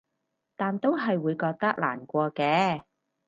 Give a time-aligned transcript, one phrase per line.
[0.55, 2.81] 但都係會覺得難過嘅